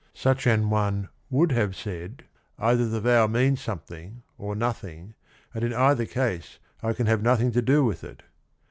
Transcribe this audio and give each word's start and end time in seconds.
Such 0.15 0.47
an 0.47 0.71
one 0.71 1.09
would 1.29 1.51
have 1.51 1.75
said 1.75 2.23
"either 2.57 2.89
the 2.89 2.99
vow 2.99 3.27
means 3.27 3.61
some 3.61 3.77
thing 3.81 4.23
or 4.35 4.55
nothing 4.55 5.13
and 5.53 5.63
in 5.63 5.75
either 5.75 6.07
case 6.07 6.57
I 6.81 6.93
can 6.93 7.05
have 7.05 7.21
nothing 7.21 7.51
to 7.51 7.61
do 7.61 7.85
with 7.85 8.03
it." 8.03 8.23